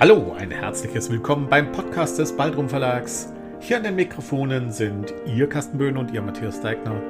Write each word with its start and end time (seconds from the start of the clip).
Hallo, 0.00 0.32
ein 0.32 0.52
herzliches 0.52 1.10
Willkommen 1.10 1.48
beim 1.48 1.72
Podcast 1.72 2.20
des 2.20 2.36
Baldrum 2.36 2.68
Verlags. 2.68 3.32
Hier 3.58 3.78
an 3.78 3.82
den 3.82 3.96
Mikrofonen 3.96 4.70
sind 4.70 5.12
Ihr 5.26 5.48
Carsten 5.48 5.76
Böhn 5.76 5.96
und 5.96 6.12
Ihr 6.12 6.22
Matthias 6.22 6.60
Deigner. 6.60 7.02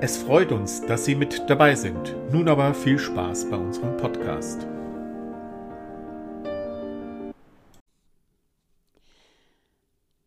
Es 0.00 0.16
freut 0.16 0.50
uns, 0.50 0.80
dass 0.86 1.04
Sie 1.04 1.14
mit 1.14 1.50
dabei 1.50 1.74
sind. 1.74 2.16
Nun 2.32 2.48
aber 2.48 2.72
viel 2.72 2.98
Spaß 2.98 3.50
bei 3.50 3.58
unserem 3.58 3.94
Podcast. 3.98 4.66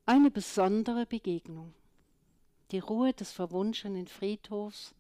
Eine 0.06 0.30
besondere 0.30 1.08
Begegnung. 1.08 1.74
Die 2.70 2.78
Ruhe 2.78 3.14
des 3.14 3.32
verwunschenen 3.32 4.06
Friedhofs 4.06 4.94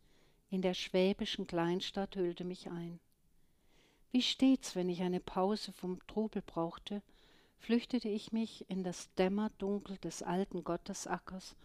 in 0.50 0.64
der 0.64 0.74
schwäbischen 0.74 1.46
Kleinstadt 1.46 2.16
hüllte 2.16 2.44
mich 2.44 2.72
ein. 2.72 3.00
Wie 4.14 4.22
stets, 4.22 4.76
wenn 4.76 4.90
ich 4.90 5.02
eine 5.02 5.20
Pause 5.20 5.72
vom 5.72 5.98
Trubel 6.06 6.44
brauchte, 6.46 7.02
flüchtete 7.58 8.10
ich 8.10 8.32
mich 8.32 8.64
in 8.70 8.84
das 8.84 9.12
Dämmerdunkel 9.16 9.98
des 9.98 10.22
alten 10.22 10.64
Gottesackers, 10.64 11.56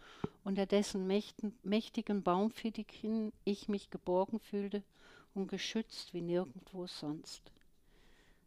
unter 0.43 0.65
dessen 0.65 1.05
mächtigen 1.05 2.23
Baumfittichen 2.23 3.33
ich 3.45 3.69
mich 3.69 3.91
geborgen 3.91 4.39
fühlte 4.39 4.81
und 5.35 5.47
geschützt 5.47 6.15
wie 6.15 6.21
nirgendwo 6.21 6.87
sonst. 6.87 7.51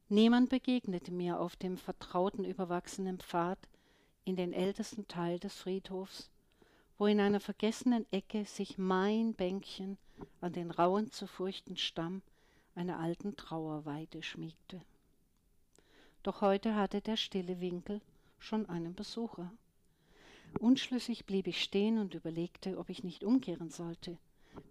Niemand 0.09 0.51
begegnete 0.51 1.13
mir 1.13 1.39
auf 1.39 1.55
dem 1.55 1.79
vertrauten 1.79 2.45
überwachsenen 2.45 3.21
Pfad 3.21 3.61
in 4.25 4.35
den 4.35 4.53
ältesten 4.53 5.07
Teil 5.07 5.39
des 5.39 5.55
Friedhofs, 5.55 6.29
wo 6.99 7.07
in 7.07 7.21
einer 7.21 7.39
vergessenen 7.39 8.05
Ecke 8.11 8.47
sich 8.47 8.79
mein 8.79 9.35
Bänkchen 9.35 9.97
an 10.41 10.53
den 10.55 10.73
rauen, 10.73 11.13
zu 11.13 11.29
furchten 11.29 11.77
Stamm 11.77 12.21
einer 12.75 12.99
alten 12.99 13.37
Trauerweide 13.37 14.23
schmiegte. 14.23 14.81
Doch 16.23 16.41
heute 16.41 16.75
hatte 16.75 17.01
der 17.01 17.17
stille 17.17 17.61
Winkel 17.61 18.01
schon 18.39 18.69
einen 18.69 18.95
Besucher. 18.95 19.53
Unschlüssig 20.61 21.25
blieb 21.27 21.47
ich 21.47 21.63
stehen 21.63 21.99
und 21.99 22.15
überlegte, 22.15 22.79
ob 22.79 22.91
ich 22.91 23.03
nicht 23.03 23.25
umkehren 23.25 23.71
sollte, 23.71 24.19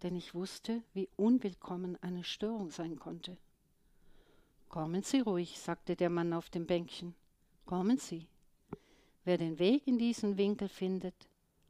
denn 0.03 0.16
ich 0.16 0.33
wusste, 0.33 0.83
wie 0.93 1.09
unwillkommen 1.17 1.97
eine 2.02 2.23
Störung 2.23 2.69
sein 2.69 2.99
konnte. 2.99 3.38
Kommen 4.69 5.03
Sie 5.03 5.19
ruhig, 5.19 5.59
sagte 5.59 5.95
der 5.95 6.09
Mann 6.09 6.33
auf 6.33 6.49
dem 6.49 6.65
Bänkchen. 6.65 7.15
Kommen 7.65 7.97
Sie. 7.97 8.27
Wer 9.25 9.38
den 9.38 9.59
Weg 9.59 9.86
in 9.86 9.97
diesen 9.97 10.38
Winkel 10.38 10.69
findet, 10.69 11.15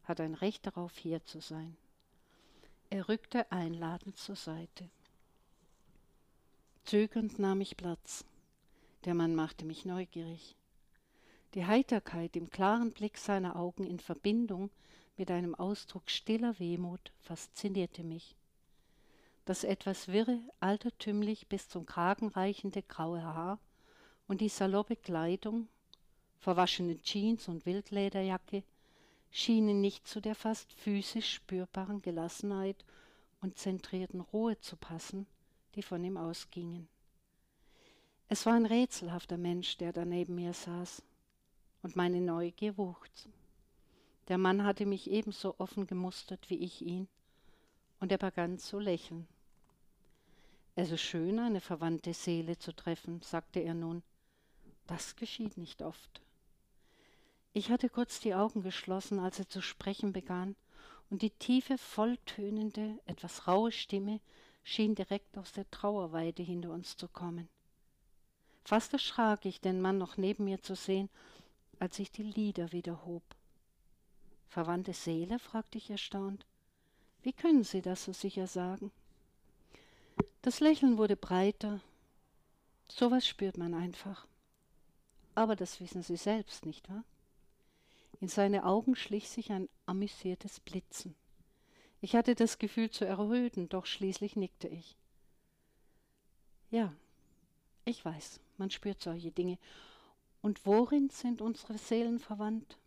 hat 0.03 0.21
ein 0.21 0.35
Recht 0.35 0.67
darauf, 0.67 0.97
hier 0.97 1.23
zu 1.25 1.39
sein. 1.41 1.75
Er 2.89 3.07
rückte 3.07 3.51
einladend 3.51 4.17
zur 4.17 4.35
Seite. 4.35 4.89
Zögernd 6.91 7.39
nahm 7.39 7.61
ich 7.61 7.77
Platz. 7.77 8.25
Der 9.05 9.13
Mann 9.13 9.33
machte 9.33 9.63
mich 9.63 9.85
neugierig. 9.85 10.57
Die 11.53 11.65
Heiterkeit 11.65 12.35
im 12.35 12.49
klaren 12.49 12.91
Blick 12.91 13.17
seiner 13.17 13.55
Augen 13.55 13.85
in 13.85 13.97
Verbindung 13.97 14.69
mit 15.15 15.31
einem 15.31 15.55
Ausdruck 15.55 16.09
stiller 16.09 16.59
Wehmut 16.59 17.13
faszinierte 17.21 18.03
mich. 18.03 18.35
Das 19.45 19.63
etwas 19.63 20.09
wirre, 20.09 20.37
altertümlich 20.59 21.47
bis 21.47 21.69
zum 21.69 21.85
Kragen 21.85 22.27
reichende 22.27 22.83
graue 22.83 23.23
Haar 23.23 23.57
und 24.27 24.41
die 24.41 24.49
saloppe 24.49 24.97
Kleidung, 24.97 25.69
verwaschene 26.39 27.01
Jeans 27.01 27.47
und 27.47 27.65
Wildlederjacke, 27.65 28.65
schienen 29.29 29.79
nicht 29.79 30.09
zu 30.09 30.19
der 30.19 30.35
fast 30.35 30.73
physisch 30.73 31.35
spürbaren 31.35 32.01
Gelassenheit 32.01 32.83
und 33.39 33.57
zentrierten 33.57 34.19
Ruhe 34.19 34.59
zu 34.59 34.75
passen, 34.75 35.25
die 35.75 35.83
von 35.83 36.03
ihm 36.03 36.17
ausgingen. 36.17 36.87
Es 38.29 38.45
war 38.45 38.53
ein 38.53 38.65
rätselhafter 38.65 39.37
Mensch, 39.37 39.77
der 39.77 39.91
da 39.91 40.05
neben 40.05 40.35
mir 40.35 40.53
saß, 40.53 41.01
und 41.83 41.95
meine 41.95 42.21
Neugier 42.21 42.77
wuchs. 42.77 43.27
Der 44.27 44.37
Mann 44.37 44.63
hatte 44.63 44.85
mich 44.85 45.09
ebenso 45.09 45.55
offen 45.59 45.87
gemustert 45.87 46.49
wie 46.49 46.63
ich 46.63 46.81
ihn, 46.81 47.07
und 47.99 48.11
er 48.11 48.17
begann 48.17 48.57
zu 48.57 48.79
lächeln. 48.79 49.27
Es 50.75 50.91
ist 50.91 51.01
schön, 51.01 51.39
eine 51.39 51.59
verwandte 51.59 52.13
Seele 52.13 52.57
zu 52.57 52.73
treffen, 52.73 53.21
sagte 53.21 53.59
er 53.59 53.73
nun. 53.73 54.03
Das 54.87 55.15
geschieht 55.15 55.57
nicht 55.57 55.81
oft. 55.81 56.21
Ich 57.53 57.69
hatte 57.69 57.89
kurz 57.89 58.21
die 58.21 58.33
Augen 58.33 58.61
geschlossen, 58.61 59.19
als 59.19 59.39
er 59.39 59.49
zu 59.49 59.61
sprechen 59.61 60.13
begann, 60.13 60.55
und 61.09 61.21
die 61.21 61.31
tiefe, 61.31 61.77
volltönende, 61.77 62.97
etwas 63.05 63.47
raue 63.47 63.73
Stimme 63.73 64.21
schien 64.63 64.95
direkt 64.95 65.37
aus 65.37 65.51
der 65.51 65.69
Trauerweide 65.71 66.43
hinter 66.43 66.71
uns 66.71 66.95
zu 66.97 67.07
kommen. 67.07 67.49
Fast 68.63 68.93
erschrak 68.93 69.45
ich, 69.45 69.59
den 69.61 69.81
Mann 69.81 69.97
noch 69.97 70.17
neben 70.17 70.45
mir 70.45 70.61
zu 70.61 70.75
sehen, 70.75 71.09
als 71.79 71.97
ich 71.99 72.11
die 72.11 72.23
Lieder 72.23 72.71
wieder 72.71 73.05
hob. 73.05 73.23
Verwandte 74.47 74.93
Seele? 74.93 75.39
fragte 75.39 75.77
ich 75.77 75.89
erstaunt. 75.89 76.45
Wie 77.23 77.33
können 77.33 77.63
Sie 77.63 77.81
das 77.81 78.03
so 78.03 78.13
sicher 78.13 78.47
sagen? 78.47 78.91
Das 80.41 80.59
Lächeln 80.59 80.97
wurde 80.97 81.15
breiter. 81.15 81.79
Sowas 82.87 83.27
spürt 83.27 83.57
man 83.57 83.73
einfach. 83.73 84.27
Aber 85.35 85.55
das 85.55 85.79
wissen 85.79 86.03
Sie 86.03 86.17
selbst, 86.17 86.65
nicht 86.65 86.89
wahr? 86.89 87.03
In 88.19 88.27
seine 88.27 88.65
Augen 88.65 88.95
schlich 88.95 89.29
sich 89.29 89.51
ein 89.51 89.69
amüsiertes 89.85 90.59
Blitzen. 90.59 91.15
Ich 92.01 92.15
hatte 92.15 92.33
das 92.33 92.57
Gefühl 92.57 92.89
zu 92.89 93.05
erröten, 93.05 93.69
doch 93.69 93.85
schließlich 93.85 94.35
nickte 94.35 94.67
ich. 94.67 94.97
Ja, 96.71 96.93
ich 97.85 98.03
weiß, 98.03 98.39
man 98.57 98.71
spürt 98.71 99.01
solche 99.01 99.31
Dinge. 99.31 99.59
Und 100.41 100.65
worin 100.65 101.09
sind 101.09 101.41
unsere 101.41 101.77
Seelen 101.77 102.19
verwandt? 102.19 102.77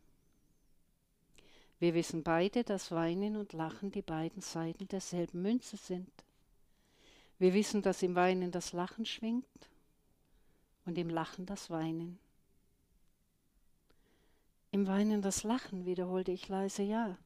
Wir 1.78 1.94
wissen 1.94 2.24
beide, 2.24 2.64
dass 2.64 2.90
Weinen 2.90 3.36
und 3.36 3.52
Lachen 3.52 3.92
die 3.92 4.02
beiden 4.02 4.42
Seiten 4.42 4.88
derselben 4.88 5.42
Münze 5.42 5.76
sind. 5.76 6.10
Wir 7.38 7.54
wissen, 7.54 7.82
dass 7.82 8.02
im 8.02 8.14
Weinen 8.14 8.50
das 8.50 8.72
Lachen 8.72 9.06
schwingt 9.06 9.68
und 10.86 10.98
im 10.98 11.10
Lachen 11.10 11.46
das 11.46 11.70
Weinen. 11.70 12.18
Im 14.70 14.86
Weinen 14.88 15.22
das 15.22 15.44
Lachen, 15.44 15.84
wiederholte 15.84 16.32
ich 16.32 16.48
leise, 16.48 16.82
ja. 16.82 17.16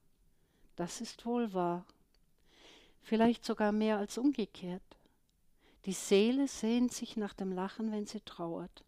Das 0.79 1.01
ist 1.01 1.27
wohl 1.27 1.53
wahr. 1.55 1.85
Vielleicht 3.03 3.45
sogar 3.45 3.73
mehr 3.73 3.99
als 3.99 4.17
umgekehrt. 4.17 4.81
Die 5.87 5.93
Seele 5.93 6.47
sehnt 6.47 6.93
sich 6.93 7.17
nach 7.17 7.35
dem 7.35 7.51
Lachen, 7.51 7.91
wenn 7.91 8.07
sie 8.07 8.21
trauert, 8.21 8.85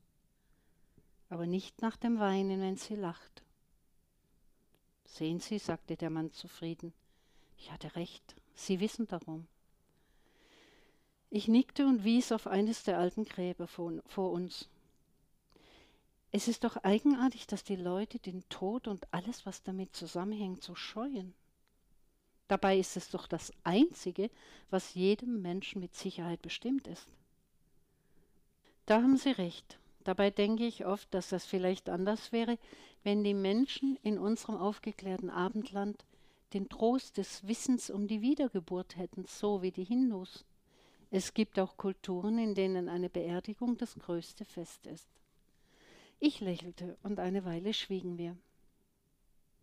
aber 1.31 1.49
nicht 1.49 1.83
nach 1.83 1.97
dem 1.97 2.21
Weinen, 2.21 2.61
wenn 2.61 2.77
sie 2.77 2.95
lacht. 2.95 3.43
Sehen 5.05 5.41
Sie, 5.41 5.59
sagte 5.59 5.97
der 5.97 6.11
Mann 6.11 6.31
zufrieden, 6.31 6.93
ich 7.59 7.73
hatte 7.73 7.97
recht, 7.97 8.37
Sie 8.55 8.79
wissen 8.79 9.09
darum. 9.09 9.49
Ich 11.29 11.49
nickte 11.49 11.87
und 11.87 12.05
wies 12.05 12.31
auf 12.31 12.47
eines 12.47 12.85
der 12.85 12.99
alten 12.99 13.25
Gräber 13.25 13.67
vor, 13.67 13.95
vor 14.07 14.31
uns. 14.31 14.69
Es 16.31 16.47
ist 16.47 16.63
doch 16.63 16.77
eigenartig, 16.77 17.49
dass 17.49 17.65
die 17.65 17.75
Leute 17.75 18.21
den 18.21 18.49
Tod 18.49 18.87
und 18.87 19.13
alles, 19.13 19.45
was 19.45 19.65
damit 19.65 19.97
zusammenhängt, 19.97 20.63
so 20.63 20.77
scheuen. 20.77 21.35
Dabei 22.51 22.81
ist 22.81 22.97
es 22.97 23.11
doch 23.11 23.29
das 23.29 23.53
Einzige, 23.63 24.29
was 24.71 24.95
jedem 24.95 25.41
Menschen 25.41 25.81
mit 25.81 25.95
Sicherheit 25.95 26.43
bestimmt 26.43 26.89
ist. 26.89 27.07
Da 28.87 28.97
haben 28.97 29.17
Sie 29.17 29.31
recht. 29.31 29.79
Dabei 30.03 30.31
denke 30.31 30.67
ich 30.67 30.85
oft, 30.85 31.15
dass 31.15 31.29
das 31.29 31.47
vielleicht 31.47 31.89
anders 31.89 32.33
wäre, 32.33 32.59
wenn 33.05 33.23
die 33.23 33.35
Menschen 33.35 33.97
in 34.03 34.19
unserem 34.19 34.57
aufgeklärten 34.57 35.31
Abendland 35.31 36.05
den 36.53 36.69
Trost 36.69 37.19
des 37.19 37.47
Wissens 37.47 37.89
um 37.89 38.09
die 38.09 38.21
Wiedergeburt 38.21 38.97
hätten, 38.97 39.27
so 39.27 39.63
wie 39.63 39.71
die 39.71 39.85
Hindus. 39.85 40.45
Es 41.13 41.35
gibt 41.35 41.57
auch 41.61 41.77
Kulturen, 41.77 42.37
in 42.37 42.57
denen 42.57 42.89
eine 42.89 43.11
Beerdigung 43.11 43.77
das 43.77 43.95
größte 43.95 44.45
Fest 44.45 44.89
ist. 44.89 45.09
Ich 46.19 46.41
lächelte 46.41 46.99
und 47.05 47.21
eine 47.21 47.45
Weile 47.45 47.73
schwiegen 47.73 48.19
wir. 48.19 48.37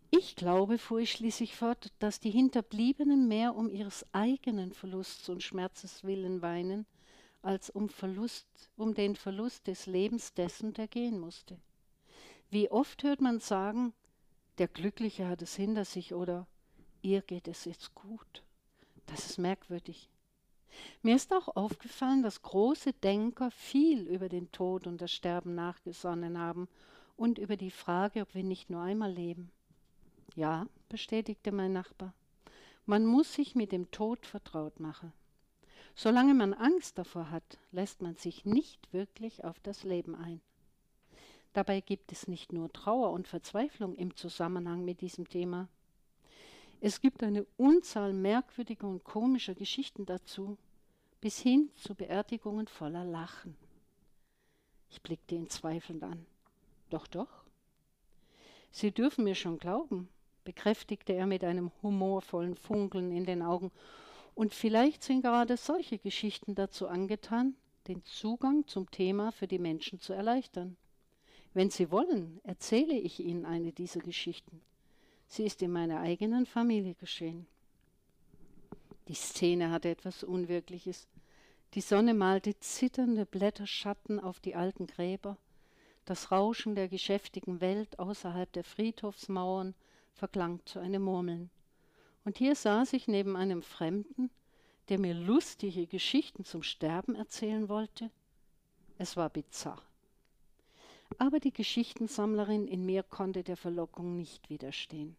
Ich 0.09 0.37
glaube, 0.37 0.77
fuhr 0.77 0.99
ich 0.99 1.11
schließlich 1.11 1.55
fort, 1.55 1.91
dass 1.99 2.21
die 2.21 2.31
Hinterbliebenen 2.31 3.27
mehr 3.27 3.55
um 3.55 3.69
ihres 3.69 4.05
eigenen 4.13 4.71
Verlusts 4.71 5.27
und 5.27 5.43
Schmerzes 5.43 6.05
willen 6.05 6.41
weinen, 6.41 6.85
als 7.41 7.69
um 7.69 7.89
Verlust, 7.89 8.47
um 8.77 8.93
den 8.93 9.15
Verlust 9.17 9.67
des 9.67 9.85
Lebens 9.85 10.33
dessen, 10.33 10.73
der 10.73 10.87
gehen 10.87 11.19
musste. 11.19 11.59
Wie 12.49 12.71
oft 12.71 13.03
hört 13.03 13.19
man 13.19 13.39
sagen, 13.39 13.93
der 14.57 14.69
Glückliche 14.69 15.27
hat 15.27 15.41
es 15.41 15.55
hinter 15.55 15.83
sich 15.83 16.13
oder 16.13 16.47
ihr 17.01 17.21
geht 17.21 17.47
es 17.49 17.65
jetzt 17.65 17.93
gut. 17.93 18.43
Das 19.07 19.25
ist 19.25 19.37
merkwürdig. 19.37 20.09
Mir 21.01 21.15
ist 21.15 21.33
auch 21.33 21.55
aufgefallen, 21.55 22.23
dass 22.23 22.41
große 22.41 22.93
Denker 22.93 23.51
viel 23.51 24.07
über 24.07 24.29
den 24.29 24.51
Tod 24.51 24.87
und 24.87 25.01
das 25.01 25.11
Sterben 25.11 25.53
nachgesonnen 25.53 26.37
haben 26.37 26.69
und 27.17 27.39
über 27.39 27.57
die 27.57 27.71
Frage, 27.71 28.21
ob 28.21 28.33
wir 28.35 28.43
nicht 28.43 28.69
nur 28.69 28.81
einmal 28.81 29.11
leben. 29.11 29.51
Ja, 30.37 30.67
bestätigte 30.87 31.51
mein 31.51 31.73
Nachbar. 31.73 32.13
Man 32.85 33.07
muss 33.07 33.33
sich 33.33 33.55
mit 33.55 33.71
dem 33.71 33.89
Tod 33.89 34.23
vertraut 34.23 34.79
machen. 34.79 35.11
Solange 35.95 36.35
man 36.35 36.53
Angst 36.53 36.99
davor 36.99 37.31
hat, 37.31 37.57
lässt 37.71 38.03
man 38.03 38.17
sich 38.17 38.45
nicht 38.45 38.93
wirklich 38.93 39.43
auf 39.43 39.59
das 39.61 39.83
Leben 39.83 40.13
ein. 40.13 40.39
Dabei 41.53 41.81
gibt 41.81 42.11
es 42.11 42.27
nicht 42.27 42.53
nur 42.53 42.71
Trauer 42.71 43.13
und 43.13 43.27
Verzweiflung 43.27 43.95
im 43.95 44.15
Zusammenhang 44.15 44.85
mit 44.85 45.01
diesem 45.01 45.27
Thema. 45.27 45.69
Es 46.81 47.01
gibt 47.01 47.23
eine 47.23 47.47
Unzahl 47.57 48.13
merkwürdiger 48.13 48.87
und 48.87 49.03
komischer 49.03 49.55
Geschichten 49.55 50.05
dazu, 50.05 50.59
bis 51.19 51.39
hin 51.39 51.71
zu 51.77 51.95
Beerdigungen 51.95 52.67
voller 52.67 53.05
Lachen. 53.05 53.57
Ich 54.91 55.01
blickte 55.01 55.33
ihn 55.33 55.49
zweifelnd 55.49 56.03
an. 56.03 56.27
Doch, 56.91 57.07
doch. 57.07 57.43
Sie 58.69 58.91
dürfen 58.91 59.23
mir 59.23 59.33
schon 59.33 59.57
glauben, 59.57 60.09
bekräftigte 60.47 61.11
er 61.11 61.25
mit 61.25 61.43
einem 61.43 61.71
humorvollen 61.83 62.55
Funkeln 62.55 63.11
in 63.11 63.25
den 63.25 63.41
Augen. 63.41 63.69
Und 64.33 64.53
vielleicht 64.53 65.03
sind 65.03 65.21
gerade 65.21 65.57
solche 65.57 65.97
Geschichten 65.97 66.55
dazu 66.55 66.87
angetan, 66.87 67.57
den 67.89 68.01
Zugang 68.05 68.65
zum 68.65 68.89
Thema 68.89 69.33
für 69.33 69.45
die 69.45 69.59
Menschen 69.59 69.99
zu 69.99 70.13
erleichtern. 70.13 70.77
Wenn 71.53 71.69
Sie 71.69 71.91
wollen, 71.91 72.39
erzähle 72.45 72.97
ich 72.97 73.19
Ihnen 73.19 73.43
eine 73.43 73.73
dieser 73.73 73.99
Geschichten. 73.99 74.61
Sie 75.27 75.43
ist 75.43 75.61
in 75.61 75.71
meiner 75.71 75.99
eigenen 75.99 76.45
Familie 76.45 76.95
geschehen. 76.95 77.45
Die 79.09 79.15
Szene 79.15 79.69
hatte 79.69 79.89
etwas 79.89 80.23
Unwirkliches. 80.23 81.09
Die 81.73 81.81
Sonne 81.81 82.13
malte 82.13 82.57
zitternde 82.57 83.25
Blätterschatten 83.25 84.21
auf 84.21 84.39
die 84.39 84.55
alten 84.55 84.87
Gräber. 84.87 85.35
Das 86.05 86.31
Rauschen 86.31 86.73
der 86.75 86.87
geschäftigen 86.87 87.59
Welt 87.59 87.99
außerhalb 87.99 88.49
der 88.53 88.63
Friedhofsmauern 88.63 89.75
verklang 90.17 90.59
zu 90.65 90.79
einem 90.79 91.03
Murmeln. 91.03 91.49
Und 92.25 92.37
hier 92.37 92.55
saß 92.55 92.93
ich 92.93 93.07
neben 93.07 93.37
einem 93.37 93.61
Fremden, 93.61 94.29
der 94.89 94.99
mir 94.99 95.13
lustige 95.13 95.87
Geschichten 95.87 96.43
zum 96.43 96.63
Sterben 96.63 97.15
erzählen 97.15 97.69
wollte. 97.69 98.09
Es 98.97 99.15
war 99.15 99.29
bizarr. 99.29 99.81
Aber 101.19 101.39
die 101.39 101.53
Geschichtensammlerin 101.53 102.67
in 102.67 102.85
mir 102.85 103.03
konnte 103.03 103.43
der 103.43 103.57
Verlockung 103.57 104.17
nicht 104.17 104.49
widerstehen. 104.49 105.15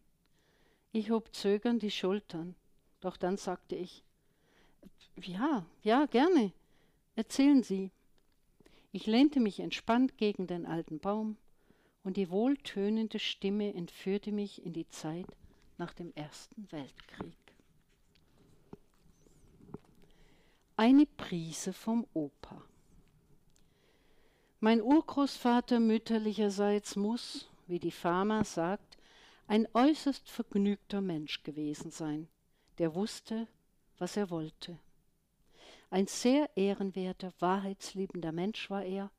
Ich 0.91 1.09
hob 1.11 1.33
zögernd 1.33 1.81
die 1.81 1.91
Schultern, 1.91 2.55
doch 2.99 3.17
dann 3.17 3.37
sagte 3.37 3.75
ich, 3.75 4.03
ja, 5.15 5.65
ja, 5.81 6.05
gerne. 6.05 6.51
Erzählen 7.15 7.63
Sie. 7.63 7.91
Ich 8.91 9.05
lehnte 9.05 9.39
mich 9.39 9.59
entspannt 9.59 10.17
gegen 10.17 10.47
den 10.47 10.65
alten 10.65 10.99
Baum, 10.99 11.37
und 12.03 12.17
die 12.17 12.29
wohltönende 12.29 13.19
Stimme 13.19 13.73
entführte 13.73 14.31
mich 14.31 14.65
in 14.65 14.73
die 14.73 14.87
Zeit 14.89 15.27
nach 15.77 15.93
dem 15.93 16.13
Ersten 16.15 16.71
Weltkrieg. 16.71 17.35
Eine 20.75 21.05
Prise 21.05 21.73
vom 21.73 22.07
Opa. 22.13 22.61
Mein 24.61 24.81
Urgroßvater 24.81 25.79
mütterlicherseits 25.79 26.95
muss, 26.95 27.49
wie 27.67 27.79
die 27.79 27.91
Pharma 27.91 28.43
sagt, 28.43 28.97
ein 29.47 29.67
äußerst 29.73 30.29
vergnügter 30.29 31.01
Mensch 31.01 31.43
gewesen 31.43 31.91
sein, 31.91 32.27
der 32.77 32.93
wusste, 32.93 33.47
was 33.97 34.15
er 34.15 34.29
wollte. 34.29 34.77
Ein 35.89 36.07
sehr 36.07 36.49
ehrenwerter, 36.55 37.33
wahrheitsliebender 37.39 38.31
Mensch 38.31 38.69
war 38.69 38.83
er, 38.83 39.11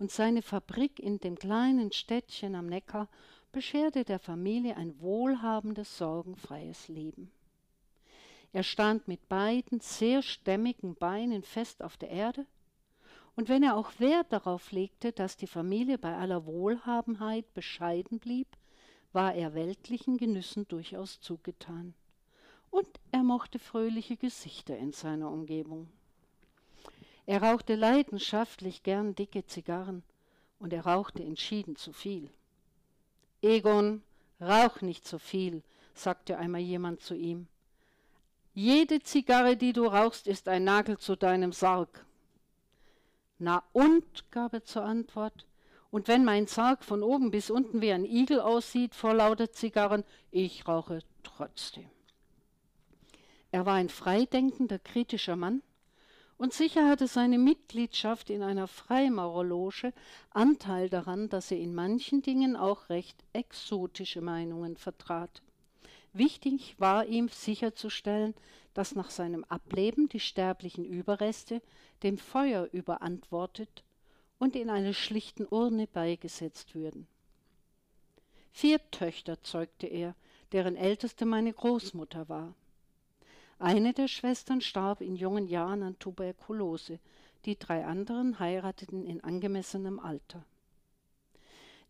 und 0.00 0.10
seine 0.10 0.40
Fabrik 0.40 0.98
in 0.98 1.20
dem 1.20 1.36
kleinen 1.36 1.92
Städtchen 1.92 2.54
am 2.54 2.66
Neckar 2.66 3.08
bescherte 3.52 4.02
der 4.02 4.18
Familie 4.18 4.76
ein 4.76 4.98
wohlhabendes, 5.00 5.98
sorgenfreies 5.98 6.88
Leben. 6.88 7.30
Er 8.52 8.62
stand 8.62 9.08
mit 9.08 9.28
beiden 9.28 9.80
sehr 9.80 10.22
stämmigen 10.22 10.94
Beinen 10.96 11.42
fest 11.42 11.84
auf 11.84 11.96
der 11.96 12.08
Erde, 12.08 12.46
und 13.36 13.48
wenn 13.48 13.62
er 13.62 13.76
auch 13.76 13.92
Wert 14.00 14.32
darauf 14.32 14.72
legte, 14.72 15.12
dass 15.12 15.36
die 15.36 15.46
Familie 15.46 15.98
bei 15.98 16.16
aller 16.16 16.46
Wohlhabenheit 16.46 17.54
bescheiden 17.54 18.18
blieb, 18.18 18.48
war 19.12 19.34
er 19.34 19.54
weltlichen 19.54 20.16
Genüssen 20.16 20.66
durchaus 20.66 21.20
zugetan. 21.20 21.94
Und 22.70 22.88
er 23.12 23.22
mochte 23.22 23.58
fröhliche 23.58 24.16
Gesichter 24.16 24.76
in 24.76 24.92
seiner 24.92 25.30
Umgebung. 25.30 25.88
Er 27.30 27.44
rauchte 27.44 27.76
leidenschaftlich 27.76 28.82
gern 28.82 29.14
dicke 29.14 29.46
Zigarren, 29.46 30.02
und 30.58 30.72
er 30.72 30.84
rauchte 30.84 31.22
entschieden 31.22 31.76
zu 31.76 31.92
viel. 31.92 32.28
Egon, 33.40 34.02
rauch 34.40 34.80
nicht 34.80 35.06
so 35.06 35.20
viel, 35.20 35.62
sagte 35.94 36.38
einmal 36.38 36.60
jemand 36.60 37.02
zu 37.02 37.14
ihm. 37.14 37.46
Jede 38.52 38.98
Zigarre, 38.98 39.56
die 39.56 39.72
du 39.72 39.84
rauchst, 39.84 40.26
ist 40.26 40.48
ein 40.48 40.64
Nagel 40.64 40.98
zu 40.98 41.14
deinem 41.14 41.52
Sarg. 41.52 42.04
Na 43.38 43.62
und, 43.72 44.28
gab 44.32 44.52
er 44.52 44.64
zur 44.64 44.82
Antwort, 44.82 45.46
und 45.92 46.08
wenn 46.08 46.24
mein 46.24 46.48
Sarg 46.48 46.82
von 46.82 47.04
oben 47.04 47.30
bis 47.30 47.48
unten 47.48 47.80
wie 47.80 47.92
ein 47.92 48.04
Igel 48.04 48.40
aussieht 48.40 48.96
vor 48.96 49.14
lauter 49.14 49.52
Zigarren, 49.52 50.02
ich 50.32 50.66
rauche 50.66 50.98
trotzdem. 51.22 51.88
Er 53.52 53.66
war 53.66 53.74
ein 53.74 53.88
freidenkender, 53.88 54.80
kritischer 54.80 55.36
Mann, 55.36 55.62
und 56.40 56.54
sicher 56.54 56.88
hatte 56.88 57.06
seine 57.06 57.36
Mitgliedschaft 57.36 58.30
in 58.30 58.42
einer 58.42 58.66
Freimaurerloge 58.66 59.92
Anteil 60.30 60.88
daran, 60.88 61.28
dass 61.28 61.50
er 61.50 61.58
in 61.58 61.74
manchen 61.74 62.22
Dingen 62.22 62.56
auch 62.56 62.88
recht 62.88 63.22
exotische 63.34 64.22
Meinungen 64.22 64.78
vertrat. 64.78 65.42
Wichtig 66.14 66.76
war 66.78 67.04
ihm 67.04 67.28
sicherzustellen, 67.28 68.32
dass 68.72 68.94
nach 68.94 69.10
seinem 69.10 69.44
Ableben 69.44 70.08
die 70.08 70.18
sterblichen 70.18 70.86
Überreste 70.86 71.60
dem 72.02 72.16
Feuer 72.16 72.70
überantwortet 72.72 73.84
und 74.38 74.56
in 74.56 74.70
einer 74.70 74.94
schlichten 74.94 75.46
Urne 75.46 75.88
beigesetzt 75.88 76.74
würden. 76.74 77.06
Vier 78.50 78.80
Töchter 78.90 79.42
zeugte 79.42 79.86
er, 79.86 80.14
deren 80.52 80.76
älteste 80.76 81.26
meine 81.26 81.52
Großmutter 81.52 82.30
war. 82.30 82.54
Eine 83.60 83.92
der 83.92 84.08
Schwestern 84.08 84.62
starb 84.62 85.02
in 85.02 85.16
jungen 85.16 85.46
Jahren 85.46 85.82
an 85.82 85.98
Tuberkulose, 85.98 86.98
die 87.44 87.58
drei 87.58 87.84
anderen 87.84 88.40
heirateten 88.40 89.04
in 89.04 89.22
angemessenem 89.22 90.00
Alter. 90.00 90.46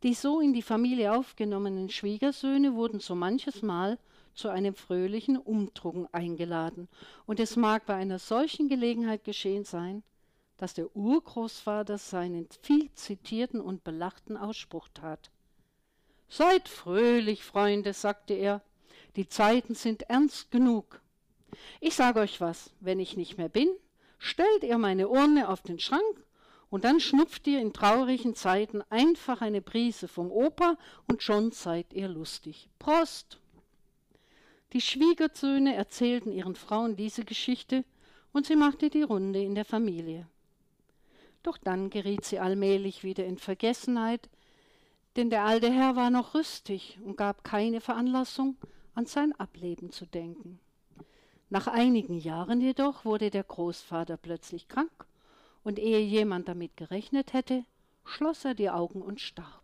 Die 0.02 0.14
so 0.14 0.40
in 0.40 0.52
die 0.52 0.62
Familie 0.62 1.12
aufgenommenen 1.12 1.88
Schwiegersöhne 1.88 2.74
wurden 2.74 2.98
so 2.98 3.14
manches 3.14 3.62
Mal 3.62 4.00
zu 4.34 4.48
einem 4.48 4.74
fröhlichen 4.74 5.36
Umdrucken 5.36 6.08
eingeladen, 6.12 6.88
und 7.26 7.38
es 7.38 7.54
mag 7.54 7.86
bei 7.86 7.94
einer 7.94 8.18
solchen 8.18 8.68
Gelegenheit 8.68 9.22
geschehen 9.22 9.64
sein, 9.64 10.02
dass 10.56 10.74
der 10.74 10.96
Urgroßvater 10.96 11.98
seinen 11.98 12.48
viel 12.62 12.92
zitierten 12.94 13.60
und 13.60 13.84
belachten 13.84 14.36
Ausspruch 14.36 14.88
tat. 14.92 15.30
Seid 16.28 16.68
fröhlich, 16.68 17.44
Freunde, 17.44 17.92
sagte 17.92 18.34
er, 18.34 18.60
die 19.14 19.28
Zeiten 19.28 19.76
sind 19.76 20.02
ernst 20.10 20.50
genug. 20.50 21.00
Ich 21.80 21.94
sage 21.94 22.20
euch 22.20 22.40
was, 22.40 22.70
wenn 22.80 23.00
ich 23.00 23.16
nicht 23.16 23.38
mehr 23.38 23.48
bin, 23.48 23.68
stellt 24.18 24.62
ihr 24.62 24.78
meine 24.78 25.08
Urne 25.08 25.48
auf 25.48 25.62
den 25.62 25.78
Schrank 25.78 26.24
und 26.70 26.84
dann 26.84 27.00
schnupft 27.00 27.46
ihr 27.46 27.60
in 27.60 27.72
traurigen 27.72 28.34
Zeiten 28.34 28.82
einfach 28.90 29.40
eine 29.40 29.60
Prise 29.60 30.08
vom 30.08 30.30
Opa 30.30 30.76
und 31.08 31.22
schon 31.22 31.50
seid 31.50 31.92
ihr 31.92 32.08
lustig. 32.08 32.68
Prost! 32.78 33.38
Die 34.72 34.80
Schwiegersöhne 34.80 35.74
erzählten 35.74 36.30
ihren 36.30 36.54
Frauen 36.54 36.94
diese 36.94 37.24
Geschichte 37.24 37.84
und 38.32 38.46
sie 38.46 38.54
machte 38.54 38.88
die 38.88 39.02
Runde 39.02 39.42
in 39.42 39.56
der 39.56 39.64
Familie. 39.64 40.28
Doch 41.42 41.58
dann 41.58 41.90
geriet 41.90 42.24
sie 42.24 42.38
allmählich 42.38 43.02
wieder 43.02 43.24
in 43.24 43.38
Vergessenheit, 43.38 44.28
denn 45.16 45.30
der 45.30 45.44
alte 45.44 45.72
Herr 45.72 45.96
war 45.96 46.10
noch 46.10 46.34
rüstig 46.34 46.98
und 47.04 47.16
gab 47.16 47.42
keine 47.42 47.80
Veranlassung, 47.80 48.56
an 48.94 49.06
sein 49.06 49.32
Ableben 49.32 49.90
zu 49.90 50.06
denken. 50.06 50.60
Nach 51.52 51.66
einigen 51.66 52.16
Jahren 52.16 52.60
jedoch 52.60 53.04
wurde 53.04 53.28
der 53.28 53.42
Großvater 53.42 54.16
plötzlich 54.16 54.68
krank 54.68 54.90
und 55.64 55.80
ehe 55.80 55.98
jemand 55.98 56.48
damit 56.48 56.76
gerechnet 56.76 57.32
hätte, 57.32 57.64
schloss 58.04 58.44
er 58.44 58.54
die 58.54 58.70
Augen 58.70 59.02
und 59.02 59.20
starb. 59.20 59.60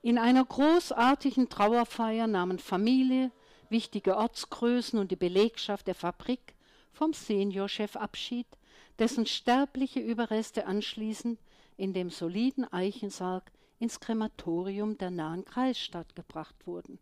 In 0.00 0.16
einer 0.16 0.44
großartigen 0.44 1.50
Trauerfeier 1.50 2.26
nahmen 2.26 2.58
Familie, 2.58 3.30
wichtige 3.68 4.16
Ortsgrößen 4.16 4.98
und 4.98 5.10
die 5.10 5.16
Belegschaft 5.16 5.86
der 5.86 5.94
Fabrik 5.94 6.54
vom 6.92 7.12
Seniorchef 7.12 7.96
Abschied, 7.96 8.46
dessen 8.98 9.26
sterbliche 9.26 10.00
Überreste 10.00 10.66
anschließend 10.66 11.38
in 11.76 11.92
dem 11.92 12.08
soliden 12.08 12.64
Eichensarg 12.72 13.52
ins 13.78 14.00
Krematorium 14.00 14.96
der 14.96 15.10
nahen 15.10 15.44
Kreisstadt 15.44 16.16
gebracht 16.16 16.54
wurden. 16.66 16.98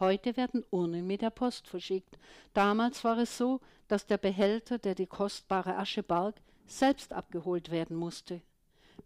Heute 0.00 0.36
werden 0.36 0.64
Urnen 0.70 1.06
mit 1.06 1.22
der 1.22 1.30
Post 1.30 1.66
verschickt. 1.66 2.18
Damals 2.54 3.02
war 3.02 3.18
es 3.18 3.36
so, 3.36 3.60
dass 3.88 4.06
der 4.06 4.18
Behälter, 4.18 4.78
der 4.78 4.94
die 4.94 5.06
kostbare 5.06 5.76
Asche 5.76 6.02
barg, 6.02 6.36
selbst 6.66 7.12
abgeholt 7.12 7.70
werden 7.70 7.96
musste. 7.96 8.40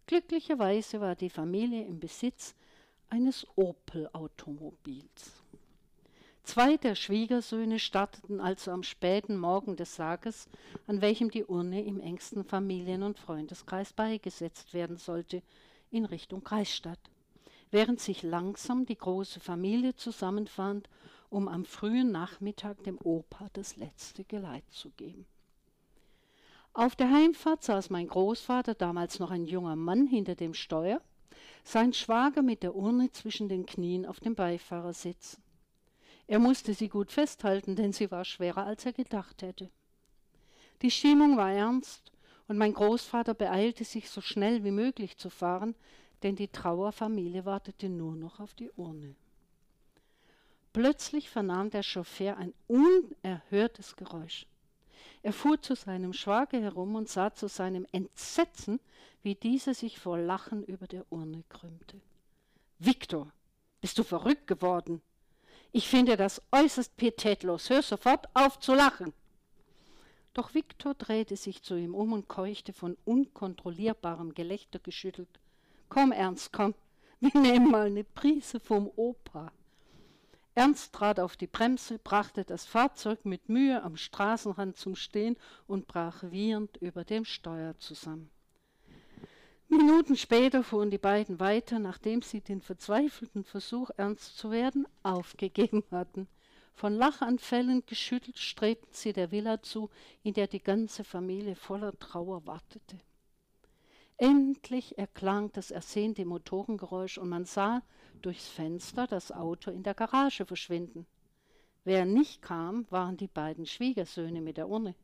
Glücklicherweise 0.05 1.01
war 1.01 1.15
die 1.15 1.29
Familie 1.29 1.85
im 1.85 1.99
Besitz 1.99 2.55
eines 3.09 3.47
Opel-Automobils. 3.55 5.43
Zwei 6.43 6.75
der 6.75 6.95
Schwiegersöhne 6.95 7.79
starteten 7.79 8.41
also 8.41 8.71
am 8.71 8.83
späten 8.83 9.37
Morgen 9.37 9.77
des 9.77 9.95
Sarges, 9.95 10.49
an 10.87 11.01
welchem 11.01 11.31
die 11.31 11.45
Urne 11.45 11.83
im 11.85 12.01
engsten 12.01 12.43
Familien- 12.43 13.03
und 13.03 13.17
Freundeskreis 13.17 13.93
beigesetzt 13.93 14.73
werden 14.73 14.97
sollte, 14.97 15.41
in 15.89 16.03
Richtung 16.03 16.43
Kreisstadt, 16.43 16.99
während 17.73 17.99
sich 17.99 18.21
langsam 18.21 18.85
die 18.85 18.97
große 18.97 19.39
Familie 19.39 19.95
zusammenfand, 19.95 20.89
um 21.29 21.47
am 21.47 21.65
frühen 21.65 22.11
Nachmittag 22.11 22.83
dem 22.83 22.99
Opa 23.03 23.49
das 23.53 23.75
letzte 23.77 24.23
Geleit 24.23 24.63
zu 24.69 24.91
geben. 24.91 25.25
Auf 26.73 26.95
der 26.95 27.11
Heimfahrt 27.11 27.63
saß 27.63 27.89
mein 27.89 28.07
Großvater, 28.07 28.75
damals 28.75 29.19
noch 29.19 29.31
ein 29.31 29.45
junger 29.45 29.75
Mann, 29.75 30.05
hinter 30.05 30.35
dem 30.35 30.53
Steuer, 30.53 31.01
sein 31.63 31.93
Schwager 31.93 32.43
mit 32.43 32.61
der 32.61 32.75
Urne 32.75 33.11
zwischen 33.11 33.49
den 33.49 33.65
Knien 33.65 34.05
auf 34.05 34.19
dem 34.19 34.35
Beifahrersitz. 34.35 35.39
Er 36.27 36.39
musste 36.39 36.75
sie 36.75 36.89
gut 36.89 37.11
festhalten, 37.11 37.75
denn 37.75 37.91
sie 37.91 38.11
war 38.11 38.23
schwerer, 38.23 38.65
als 38.65 38.85
er 38.85 38.93
gedacht 38.93 39.41
hätte. 39.41 39.71
Die 40.83 40.91
Stimmung 40.91 41.37
war 41.37 41.51
ernst, 41.51 42.11
und 42.47 42.57
mein 42.57 42.73
Großvater 42.73 43.33
beeilte 43.33 43.83
sich, 43.83 44.09
so 44.09 44.21
schnell 44.21 44.63
wie 44.63 44.71
möglich 44.71 45.17
zu 45.17 45.29
fahren, 45.29 45.75
denn 46.23 46.35
die 46.35 46.47
Trauerfamilie 46.47 47.45
wartete 47.45 47.89
nur 47.89 48.15
noch 48.15 48.39
auf 48.39 48.53
die 48.53 48.71
Urne. 48.71 49.15
Plötzlich 50.71 51.29
vernahm 51.29 51.69
der 51.69 51.83
Chauffeur 51.83 52.37
ein 52.37 52.53
unerhörtes 52.67 53.95
Geräusch. 53.95 54.47
Er 55.21 55.33
fuhr 55.33 55.61
zu 55.61 55.75
seinem 55.75 56.13
Schwager 56.13 56.59
herum 56.59 56.95
und 56.95 57.09
sah 57.09 57.33
zu 57.33 57.47
seinem 57.47 57.85
Entsetzen, 57.91 58.79
wie 59.21 59.35
dieser 59.35 59.73
sich 59.73 59.99
vor 59.99 60.17
Lachen 60.17 60.63
über 60.63 60.87
der 60.87 61.05
Urne 61.11 61.43
krümmte. 61.49 62.01
Viktor, 62.79 63.31
bist 63.81 63.97
du 63.97 64.03
verrückt 64.03 64.47
geworden? 64.47 65.01
Ich 65.71 65.87
finde 65.87 66.17
das 66.17 66.41
äußerst 66.51 66.97
pietätlos. 66.97 67.69
Hör 67.69 67.81
sofort 67.81 68.27
auf 68.33 68.59
zu 68.59 68.73
lachen. 68.73 69.13
Doch 70.33 70.53
Viktor 70.53 70.93
drehte 70.95 71.37
sich 71.37 71.61
zu 71.61 71.75
ihm 71.75 71.93
um 71.93 72.13
und 72.13 72.27
keuchte 72.27 72.73
von 72.73 72.97
unkontrollierbarem 73.05 74.33
Gelächter 74.33 74.79
geschüttelt. 74.79 75.39
Komm, 75.89 76.11
Ernst, 76.11 76.51
komm, 76.51 76.73
wir 77.19 77.39
nehmen 77.39 77.71
mal 77.71 77.87
eine 77.87 78.03
Prise 78.03 78.59
vom 78.59 78.91
Opa. 78.95 79.51
Ernst 80.55 80.93
trat 80.93 81.19
auf 81.19 81.35
die 81.35 81.47
Bremse, 81.47 81.97
brachte 81.97 82.43
das 82.45 82.65
Fahrzeug 82.65 83.25
mit 83.25 83.49
Mühe 83.49 83.81
am 83.81 83.97
Straßenrand 83.97 84.77
zum 84.77 84.95
Stehen 84.95 85.35
und 85.65 85.87
brach 85.87 86.23
wiehernd 86.23 86.77
über 86.77 87.03
dem 87.03 87.25
Steuer 87.25 87.77
zusammen. 87.79 88.29
Minuten 89.67 90.15
später 90.15 90.63
fuhren 90.63 90.91
die 90.91 90.99
beiden 90.99 91.39
weiter, 91.39 91.79
nachdem 91.79 92.21
sie 92.21 92.41
den 92.41 92.61
verzweifelten 92.61 93.43
Versuch, 93.43 93.89
ernst 93.97 94.37
zu 94.37 94.51
werden, 94.51 94.87
aufgegeben 95.01 95.83
hatten. 95.89 96.27
Von 96.75 96.93
Lachanfällen 96.93 97.83
geschüttelt 97.85 98.37
strebten 98.37 98.93
sie 98.93 99.13
der 99.13 99.31
Villa 99.31 99.61
zu, 99.61 99.89
in 100.21 100.33
der 100.33 100.47
die 100.47 100.61
ganze 100.61 101.03
Familie 101.03 101.55
voller 101.55 101.97
Trauer 101.97 102.45
wartete. 102.45 102.99
Endlich 104.17 104.97
erklang 104.97 105.51
das 105.53 105.71
ersehnte 105.71 106.25
Motorengeräusch 106.25 107.17
und 107.17 107.29
man 107.29 107.45
sah 107.45 107.81
durchs 108.21 108.47
Fenster 108.47 109.07
das 109.07 109.31
Auto 109.31 109.71
in 109.71 109.83
der 109.83 109.93
Garage 109.93 110.45
verschwinden. 110.45 111.05
Wer 111.83 112.05
nicht 112.05 112.41
kam, 112.41 112.85
waren 112.89 113.17
die 113.17 113.27
beiden 113.27 113.65
Schwiegersöhne 113.65 114.41
mit 114.41 114.57
der 114.57 114.69
Urne. 114.69 114.95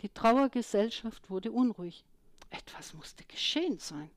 Die 0.00 0.08
Trauergesellschaft 0.08 1.28
wurde 1.28 1.50
unruhig. 1.50 2.04
Etwas 2.50 2.94
musste 2.94 3.24
geschehen 3.24 3.78
sein. 3.78 4.10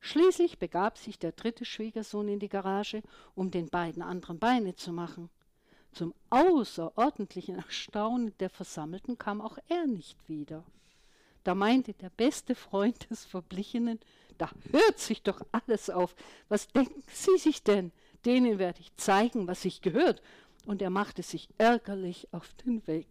Schließlich 0.00 0.58
begab 0.58 0.98
sich 0.98 1.18
der 1.18 1.32
dritte 1.32 1.64
Schwiegersohn 1.64 2.26
in 2.28 2.40
die 2.40 2.48
Garage, 2.48 3.02
um 3.34 3.50
den 3.50 3.68
beiden 3.68 4.02
anderen 4.02 4.38
Beine 4.38 4.74
zu 4.74 4.92
machen. 4.92 5.30
Zum 5.92 6.14
außerordentlichen 6.30 7.56
Erstaunen 7.56 8.36
der 8.38 8.50
Versammelten 8.50 9.18
kam 9.18 9.40
auch 9.40 9.58
er 9.68 9.86
nicht 9.86 10.16
wieder. 10.28 10.64
Da 11.44 11.54
meinte 11.54 11.94
der 11.94 12.10
beste 12.10 12.54
Freund 12.54 13.10
des 13.10 13.24
Verblichenen, 13.24 13.98
da 14.38 14.50
hört 14.70 14.98
sich 14.98 15.22
doch 15.22 15.40
alles 15.52 15.90
auf. 15.90 16.14
Was 16.48 16.68
denken 16.68 17.02
Sie 17.12 17.36
sich 17.38 17.62
denn? 17.62 17.92
Denen 18.24 18.58
werde 18.58 18.80
ich 18.80 18.96
zeigen, 18.96 19.46
was 19.46 19.62
sich 19.62 19.82
gehört. 19.82 20.22
Und 20.66 20.82
er 20.82 20.90
machte 20.90 21.22
sich 21.22 21.48
ärgerlich 21.58 22.28
auf 22.32 22.52
den 22.64 22.86
Weg. 22.86 23.06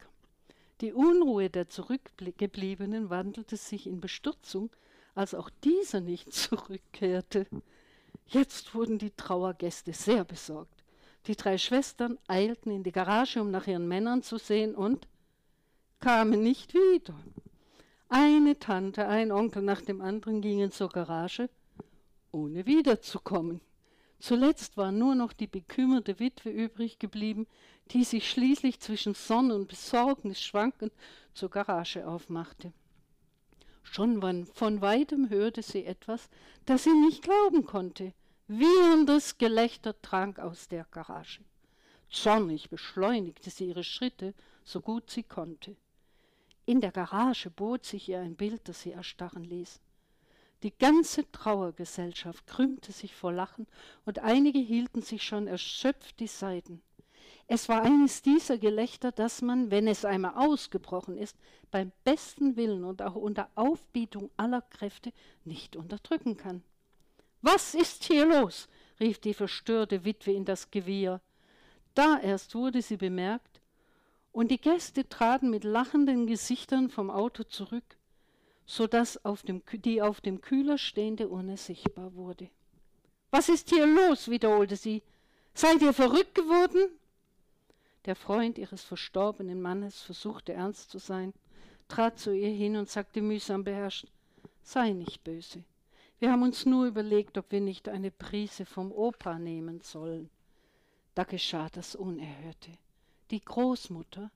Die 0.81 0.93
Unruhe 0.93 1.49
der 1.49 1.67
Zurückgebliebenen 1.67 3.09
wandelte 3.09 3.57
sich 3.57 3.85
in 3.85 3.99
Bestürzung, 3.99 4.69
als 5.13 5.35
auch 5.35 5.49
dieser 5.63 5.99
nicht 5.99 6.31
zurückkehrte. 6.33 7.47
Jetzt 8.27 8.73
wurden 8.73 8.97
die 8.97 9.11
Trauergäste 9.11 9.93
sehr 9.93 10.23
besorgt. 10.23 10.83
Die 11.27 11.35
drei 11.35 11.57
Schwestern 11.57 12.17
eilten 12.27 12.71
in 12.71 12.83
die 12.83 12.91
Garage, 12.91 13.41
um 13.41 13.51
nach 13.51 13.67
ihren 13.67 13.87
Männern 13.87 14.23
zu 14.23 14.37
sehen 14.37 14.73
und 14.73 15.07
kamen 15.99 16.41
nicht 16.41 16.73
wieder. 16.73 17.15
Eine 18.11 18.57
Tante, 18.57 19.07
ein 19.07 19.31
Onkel 19.31 19.61
nach 19.61 19.81
dem 19.81 20.01
anderen 20.01 20.41
gingen 20.41 20.71
zur 20.71 20.89
Garage, 20.89 21.47
ohne 22.31 22.65
wiederzukommen. 22.65 23.61
Zuletzt 24.17 24.77
war 24.77 24.91
nur 24.91 25.13
noch 25.13 25.31
die 25.31 25.45
bekümmerte 25.45 26.19
Witwe 26.19 26.49
übrig 26.49 26.97
geblieben, 26.97 27.45
die 27.91 28.03
sich 28.03 28.27
schließlich 28.27 28.79
zwischen 28.79 29.13
Sonne 29.13 29.53
und 29.53 29.67
Besorgnis 29.67 30.41
schwankend 30.41 30.91
zur 31.35 31.51
Garage 31.51 32.07
aufmachte. 32.07 32.73
Schon 33.83 34.47
von 34.47 34.81
weitem 34.81 35.29
hörte 35.29 35.61
sie 35.61 35.85
etwas, 35.85 36.29
das 36.65 36.85
sie 36.85 36.93
nicht 36.93 37.21
glauben 37.21 37.67
konnte. 37.67 38.13
Wiehendes 38.47 39.37
Gelächter 39.37 39.93
drang 40.01 40.35
aus 40.39 40.67
der 40.67 40.87
Garage. 40.89 41.41
Zornig 42.09 42.71
beschleunigte 42.71 43.51
sie 43.51 43.67
ihre 43.67 43.83
Schritte, 43.83 44.33
so 44.63 44.81
gut 44.81 45.11
sie 45.11 45.21
konnte. 45.21 45.75
In 46.69 46.81
der 46.81 46.91
Garage 46.91 47.49
bot 47.49 47.83
sich 47.83 48.09
ihr 48.09 48.19
ein 48.19 48.35
Bild, 48.35 48.69
das 48.69 48.83
sie 48.83 48.91
erstarren 48.91 49.43
ließ. 49.43 49.81
Die 50.61 50.77
ganze 50.77 51.31
Trauergesellschaft 51.31 52.45
krümmte 52.45 52.91
sich 52.91 53.15
vor 53.15 53.33
Lachen 53.33 53.65
und 54.05 54.19
einige 54.19 54.59
hielten 54.59 55.01
sich 55.01 55.23
schon 55.23 55.47
erschöpft 55.47 56.19
die 56.19 56.27
Seiten. 56.27 56.83
Es 57.47 57.69
war 57.69 57.81
eines 57.81 58.21
dieser 58.21 58.59
Gelächter, 58.59 59.11
das 59.11 59.41
man, 59.41 59.71
wenn 59.71 59.87
es 59.87 60.05
einmal 60.05 60.35
ausgebrochen 60.35 61.17
ist, 61.17 61.35
beim 61.71 61.91
besten 62.03 62.55
Willen 62.55 62.83
und 62.83 63.01
auch 63.01 63.15
unter 63.15 63.49
Aufbietung 63.55 64.29
aller 64.37 64.61
Kräfte 64.61 65.11
nicht 65.45 65.75
unterdrücken 65.75 66.37
kann. 66.37 66.61
Was 67.41 67.73
ist 67.73 68.03
hier 68.03 68.27
los? 68.27 68.69
rief 68.99 69.17
die 69.17 69.33
verstörte 69.33 70.05
Witwe 70.05 70.33
in 70.33 70.45
das 70.45 70.69
Gewirr. 70.69 71.19
Da 71.95 72.19
erst 72.19 72.53
wurde 72.53 72.83
sie 72.83 72.97
bemerkt, 72.97 73.48
und 74.31 74.51
die 74.51 74.61
Gäste 74.61 75.07
traten 75.07 75.49
mit 75.49 75.63
lachenden 75.63 76.27
Gesichtern 76.27 76.89
vom 76.89 77.09
Auto 77.09 77.43
zurück, 77.43 77.97
so 78.65 78.87
dass 78.87 79.19
die 79.73 80.01
auf 80.01 80.21
dem 80.21 80.41
Kühler 80.41 80.77
stehende 80.77 81.29
Urne 81.29 81.57
sichtbar 81.57 82.13
wurde. 82.13 82.49
Was 83.31 83.49
ist 83.49 83.69
hier 83.69 83.85
los? 83.85 84.29
wiederholte 84.29 84.75
sie. 84.75 85.03
Seid 85.53 85.81
ihr 85.81 85.93
verrückt 85.93 86.35
geworden? 86.35 86.89
Der 88.05 88.15
Freund 88.15 88.57
ihres 88.57 88.83
verstorbenen 88.83 89.61
Mannes 89.61 90.01
versuchte 90.01 90.53
ernst 90.53 90.89
zu 90.89 90.99
sein, 90.99 91.33
trat 91.87 92.19
zu 92.19 92.31
ihr 92.31 92.49
hin 92.49 92.75
und 92.75 92.89
sagte 92.89 93.21
mühsam 93.21 93.63
beherrscht 93.63 94.07
Sei 94.61 94.91
nicht 94.91 95.23
böse. 95.23 95.63
Wir 96.19 96.31
haben 96.31 96.43
uns 96.43 96.65
nur 96.65 96.85
überlegt, 96.85 97.37
ob 97.37 97.51
wir 97.51 97.61
nicht 97.61 97.89
eine 97.89 98.11
Prise 98.11 98.65
vom 98.65 98.91
Opa 98.91 99.39
nehmen 99.39 99.81
sollen. 99.81 100.29
Da 101.15 101.23
geschah 101.23 101.69
das 101.69 101.95
Unerhörte 101.95 102.71
die 103.31 103.41
Großmutter, 103.41 104.31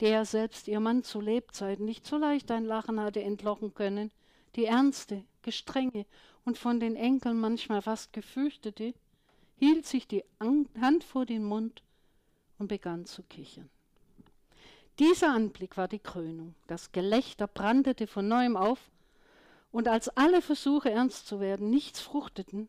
der 0.00 0.24
selbst 0.24 0.68
ihr 0.68 0.80
Mann 0.80 1.02
zu 1.02 1.20
Lebzeiten 1.20 1.84
nicht 1.84 2.06
so 2.06 2.16
leicht 2.16 2.50
ein 2.50 2.64
Lachen 2.64 3.00
hatte 3.00 3.22
entlocken 3.22 3.74
können, 3.74 4.10
die 4.54 4.66
ernste, 4.66 5.24
gestrenge 5.42 6.06
und 6.44 6.58
von 6.58 6.80
den 6.80 6.96
Enkeln 6.96 7.38
manchmal 7.38 7.82
fast 7.82 8.12
gefürchtete, 8.12 8.94
hielt 9.58 9.86
sich 9.86 10.06
die 10.06 10.24
Hand 10.40 11.04
vor 11.04 11.26
den 11.26 11.44
Mund 11.44 11.82
und 12.58 12.68
begann 12.68 13.06
zu 13.06 13.22
kichern. 13.22 13.70
Dieser 14.98 15.32
Anblick 15.32 15.76
war 15.76 15.88
die 15.88 15.98
Krönung. 15.98 16.54
Das 16.66 16.92
Gelächter 16.92 17.46
brandete 17.46 18.06
von 18.06 18.28
neuem 18.28 18.56
auf, 18.56 18.90
und 19.72 19.88
als 19.88 20.08
alle 20.16 20.40
Versuche 20.40 20.90
ernst 20.90 21.26
zu 21.26 21.38
werden 21.38 21.68
nichts 21.68 22.00
fruchteten, 22.00 22.68